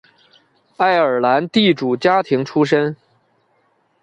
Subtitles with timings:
[0.77, 2.95] 爱尔兰地主家庭出身。